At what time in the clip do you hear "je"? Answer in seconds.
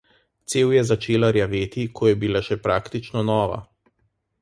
0.77-0.83, 2.13-2.17